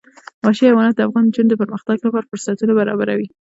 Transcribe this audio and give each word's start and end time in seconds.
وحشي 0.45 0.63
حیوانات 0.69 0.95
د 0.95 1.01
افغان 1.07 1.23
نجونو 1.27 1.49
د 1.51 1.55
پرمختګ 1.61 1.97
لپاره 2.05 2.29
فرصتونه 2.31 2.73
برابروي. 2.79 3.27